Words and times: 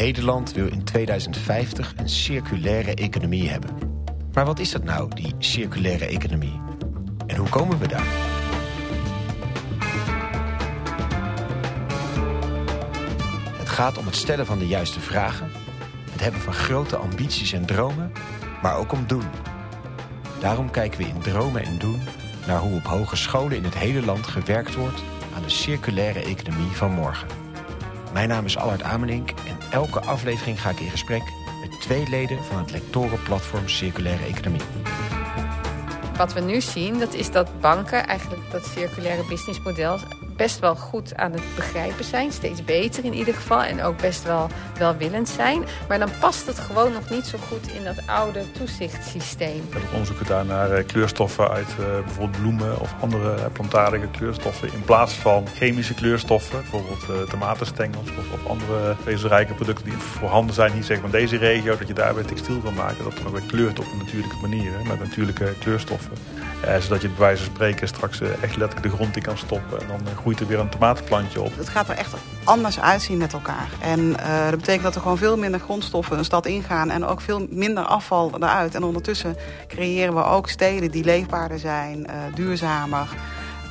Nederland 0.00 0.52
wil 0.52 0.66
in 0.66 0.84
2050 0.84 1.94
een 1.96 2.08
circulaire 2.08 2.94
economie 2.94 3.48
hebben. 3.48 3.70
Maar 4.32 4.44
wat 4.44 4.58
is 4.58 4.70
dat 4.70 4.84
nou, 4.84 5.14
die 5.14 5.34
circulaire 5.38 6.06
economie? 6.06 6.60
En 7.26 7.36
hoe 7.36 7.48
komen 7.48 7.78
we 7.78 7.88
daar? 7.88 8.06
Het 13.58 13.68
gaat 13.68 13.98
om 13.98 14.06
het 14.06 14.16
stellen 14.16 14.46
van 14.46 14.58
de 14.58 14.66
juiste 14.66 15.00
vragen, 15.00 15.50
het 16.10 16.20
hebben 16.20 16.40
van 16.40 16.54
grote 16.54 16.96
ambities 16.96 17.52
en 17.52 17.66
dromen, 17.66 18.12
maar 18.62 18.76
ook 18.76 18.92
om 18.92 19.06
doen. 19.06 19.24
Daarom 20.40 20.70
kijken 20.70 20.98
we 20.98 21.06
in 21.06 21.20
Dromen 21.20 21.62
en 21.62 21.78
Doen 21.78 22.00
naar 22.46 22.58
hoe 22.58 22.76
op 22.76 22.84
hogescholen 22.84 23.56
in 23.56 23.64
het 23.64 23.78
hele 23.78 24.04
land 24.04 24.26
gewerkt 24.26 24.74
wordt 24.74 25.02
aan 25.36 25.42
de 25.42 25.50
circulaire 25.50 26.20
economie 26.20 26.70
van 26.70 26.92
morgen. 26.92 27.28
Mijn 28.12 28.28
naam 28.28 28.44
is 28.44 28.56
Allard 28.56 28.82
Amelink 28.82 29.30
en 29.30 29.59
elke 29.70 30.00
aflevering 30.00 30.60
ga 30.60 30.70
ik 30.70 30.80
in 30.80 30.90
gesprek 30.90 31.22
met 31.60 31.80
twee 31.80 32.08
leden 32.08 32.44
van 32.44 32.58
het 32.58 32.70
lectorenplatform 32.70 33.68
Circulaire 33.68 34.24
Economie. 34.24 35.19
Wat 36.20 36.32
we 36.32 36.40
nu 36.40 36.60
zien, 36.60 36.98
dat 36.98 37.14
is 37.14 37.30
dat 37.30 37.60
banken 37.60 38.06
eigenlijk 38.06 38.42
dat 38.50 38.64
circulaire 38.64 39.24
businessmodel 39.28 39.98
best 40.40 40.58
wel 40.58 40.76
goed 40.76 41.16
aan 41.16 41.32
het 41.32 41.42
begrijpen 41.54 42.04
zijn. 42.04 42.32
Steeds 42.32 42.64
beter 42.64 43.04
in 43.04 43.14
ieder 43.14 43.34
geval. 43.34 43.62
En 43.62 43.82
ook 43.82 44.00
best 44.00 44.22
wel 44.24 44.48
welwillend 44.78 45.28
zijn. 45.28 45.64
Maar 45.88 45.98
dan 45.98 46.10
past 46.20 46.46
het 46.46 46.58
gewoon 46.58 46.92
nog 46.92 47.10
niet 47.10 47.26
zo 47.26 47.38
goed 47.38 47.72
in 47.72 47.84
dat 47.84 48.06
oude 48.06 48.52
toezichtssysteem. 48.52 49.62
We 49.68 49.72
hebben 49.72 49.92
onderzoek 49.92 50.16
gedaan 50.16 50.46
naar 50.46 50.70
eh, 50.70 50.86
kleurstoffen 50.86 51.50
uit 51.50 51.68
eh, 51.68 52.04
bijvoorbeeld 52.04 52.40
bloemen 52.40 52.80
of 52.80 52.94
andere 53.00 53.34
eh, 53.34 53.44
plantaardige 53.52 54.06
kleurstoffen. 54.06 54.72
In 54.72 54.84
plaats 54.84 55.12
van 55.12 55.46
chemische 55.54 55.94
kleurstoffen, 55.94 56.60
bijvoorbeeld 56.60 57.28
tomatenstengels 57.30 58.08
of, 58.18 58.46
andere 58.46 58.96
vezelrijke 59.02 59.54
producten 59.54 59.84
die 59.84 59.94
voorhanden 59.94 60.54
zijn 60.54 60.72
hier 60.72 60.84
zeg 60.84 60.96
maar 60.96 61.06
in 61.06 61.20
deze 61.20 61.36
regio. 61.36 61.76
Dat 61.76 61.88
je 61.88 61.94
daarbij 61.94 62.22
textiel 62.22 62.58
kan 62.58 62.74
maken. 62.74 63.04
Dat 63.04 63.18
er 63.18 63.32
weer 63.32 63.42
kleurt 63.46 63.78
op 63.78 63.84
een 63.92 63.98
natuurlijke 63.98 64.36
manier 64.40 64.72
met 64.86 64.98
natuurlijke 64.98 65.54
kleurstoffen. 65.58 66.09
Zodat 66.80 67.02
je 67.02 67.08
bij 67.08 67.18
wijze 67.18 67.44
van 67.44 67.54
spreken 67.54 67.88
straks 67.88 68.20
echt 68.20 68.56
letterlijk 68.56 68.82
de 68.82 68.96
grond 68.96 69.16
in 69.16 69.22
kan 69.22 69.38
stoppen. 69.38 69.80
En 69.80 69.86
dan 69.86 70.16
groeit 70.16 70.40
er 70.40 70.46
weer 70.46 70.58
een 70.58 70.68
tomatenplantje 70.68 71.40
op. 71.40 71.56
Het 71.56 71.68
gaat 71.68 71.88
er 71.88 71.96
echt 71.96 72.14
anders 72.44 72.80
uitzien 72.80 73.18
met 73.18 73.32
elkaar. 73.32 73.68
En 73.80 74.00
uh, 74.00 74.44
dat 74.44 74.58
betekent 74.58 74.82
dat 74.82 74.94
er 74.94 75.00
gewoon 75.00 75.18
veel 75.18 75.36
minder 75.36 75.60
grondstoffen 75.60 76.18
een 76.18 76.24
stad 76.24 76.46
ingaan... 76.46 76.90
en 76.90 77.04
ook 77.04 77.20
veel 77.20 77.46
minder 77.50 77.84
afval 77.84 78.32
eruit. 78.34 78.74
En 78.74 78.82
ondertussen 78.82 79.36
creëren 79.68 80.14
we 80.14 80.24
ook 80.24 80.48
steden 80.48 80.90
die 80.90 81.04
leefbaarder 81.04 81.58
zijn, 81.58 81.98
uh, 81.98 82.34
duurzamer, 82.34 83.08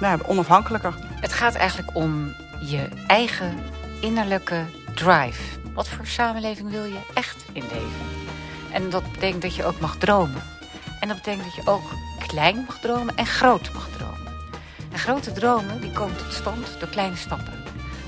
nou, 0.00 0.20
onafhankelijker. 0.26 0.94
Het 1.20 1.32
gaat 1.32 1.54
eigenlijk 1.54 1.96
om 1.96 2.34
je 2.60 2.88
eigen 3.06 3.56
innerlijke 4.00 4.64
drive. 4.94 5.42
Wat 5.74 5.88
voor 5.88 6.06
samenleving 6.06 6.70
wil 6.70 6.84
je 6.84 6.98
echt 7.14 7.44
in 7.52 7.62
leven? 7.62 8.06
En 8.72 8.90
dat 8.90 9.12
betekent 9.12 9.42
dat 9.42 9.54
je 9.54 9.64
ook 9.64 9.80
mag 9.80 9.96
dromen. 9.96 10.42
En 11.00 11.08
dat 11.08 11.16
betekent 11.16 11.44
dat 11.44 11.54
je 11.54 11.70
ook 11.70 11.90
klein 12.28 12.64
mag 12.66 12.80
dromen 12.80 13.16
en 13.16 13.26
groot 13.26 13.72
mag 13.72 13.88
dromen. 13.96 14.32
En 14.92 14.98
grote 14.98 15.32
dromen 15.32 15.80
die 15.80 15.92
komen 15.92 16.16
tot 16.16 16.32
stand 16.32 16.76
door 16.78 16.88
kleine 16.88 17.16
stappen. 17.16 17.52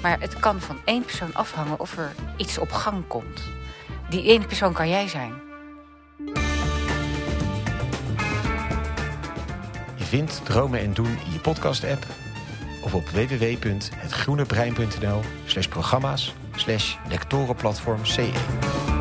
Maar 0.03 0.21
het 0.21 0.39
kan 0.39 0.61
van 0.61 0.79
één 0.85 1.05
persoon 1.05 1.35
afhangen 1.35 1.81
of 1.81 1.99
er 1.99 2.13
iets 2.37 2.59
op 2.59 2.73
gang 2.73 3.07
komt. 3.07 3.43
Die 4.09 4.23
ene 4.23 4.47
persoon 4.47 4.73
kan 4.73 4.89
jij 4.89 5.09
zijn. 5.09 5.33
Je 9.95 10.05
vindt 10.05 10.41
Dromen 10.45 10.81
en 10.81 10.95
Doen 10.95 11.19
in 11.27 11.33
je 11.33 11.39
podcast-app 11.39 12.07
of 12.83 12.95
op 12.95 13.09
www.hetgroenebrein.nl 13.09 15.21
slash 15.45 15.67
programma's 15.67 16.35
slash 16.57 16.97
lectorenplatform 17.09 18.07
CE. 18.07 19.00